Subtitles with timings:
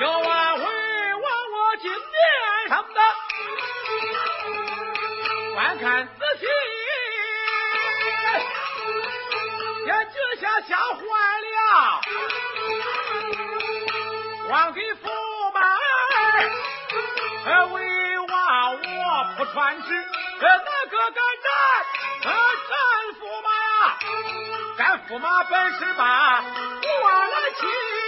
[0.00, 1.22] 要挽回我
[1.54, 3.00] 我金面上的，
[5.54, 6.46] 观看仔细，
[9.86, 11.00] 也就像吓坏
[11.56, 11.58] 了，
[14.48, 15.04] 光给驸
[15.52, 15.60] 马
[17.72, 18.76] 为娃我
[19.36, 19.88] 不铺船只，
[20.38, 20.46] 那
[20.90, 21.50] 个敢战？
[22.22, 22.32] 战
[23.18, 23.66] 驸马呀，
[24.76, 26.04] 战驸马本是把
[26.40, 26.44] 我
[27.10, 28.07] 来擒。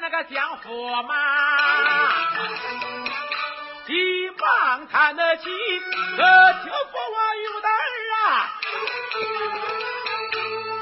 [0.00, 0.18] 那个。
[0.24, 1.14] 江驸马
[3.86, 5.44] 急忙叹得起，
[6.18, 7.70] 呃，听父我有胆
[8.12, 8.50] 啊！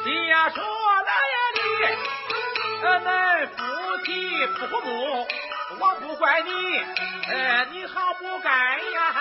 [0.02, 1.60] 既然说来呀，你
[2.82, 3.06] 呃，恁
[3.48, 3.56] 夫
[4.04, 4.88] 妻父母，
[5.78, 6.50] 我不怪你，
[7.28, 9.14] 呃，你好不该呀，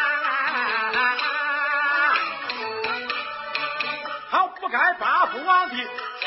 [4.32, 5.76] 好不该把父王的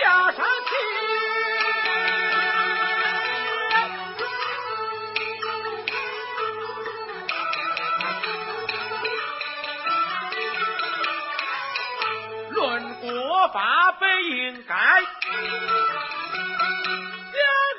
[0.01, 0.47] 加上
[14.29, 14.85] 应该两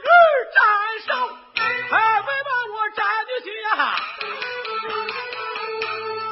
[0.06, 0.18] 儿
[0.56, 0.58] 斩
[1.06, 1.14] 首，
[1.90, 3.68] 还为把我斩进去呀！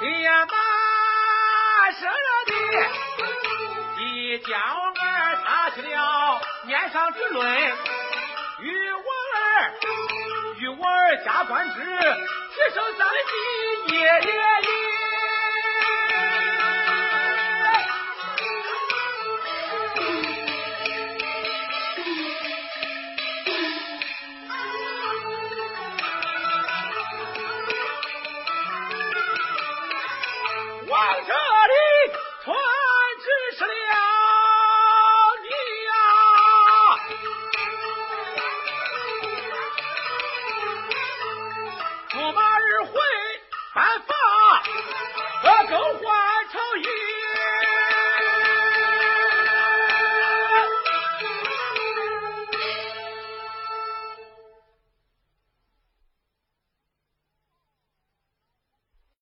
[0.02, 0.54] 哎呀，妈
[1.92, 2.02] 生
[2.48, 2.52] 的，
[4.00, 4.04] 你
[4.40, 7.74] 叫儿擦去了面上之泪，
[8.60, 9.00] 与我
[9.36, 9.72] 儿
[10.58, 11.76] 与我儿加官职，
[12.56, 12.87] 提升
[31.08, 31.32] 在这里
[32.44, 32.54] 传
[33.24, 33.26] 知
[33.58, 33.72] 识了
[35.42, 35.48] 你
[35.86, 35.92] 呀
[42.34, 42.84] 马日
[43.74, 44.12] 办法
[45.70, 46.17] 更换